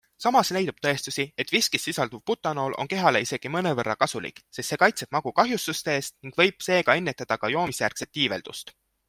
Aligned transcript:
Samas 0.23 0.49
leidub 0.55 0.77
tõestusi, 0.83 1.25
et 1.43 1.51
viskis 1.55 1.83
sisalduv 1.87 2.23
butanool 2.31 2.75
on 2.83 2.89
kehale 2.93 3.21
isegi 3.25 3.51
mõnevõrra 3.57 3.97
kasulik, 4.05 4.41
sest 4.59 4.73
see 4.73 4.81
kaitseb 4.85 5.13
magu 5.19 5.35
kahjustuste 5.41 5.95
eest 6.01 6.17
ning 6.25 6.43
võib 6.43 6.67
seega 6.71 6.99
ennetada 7.03 7.39
ka 7.45 7.53
joomisjärgset 7.59 8.23
iiveldust. 8.25 8.77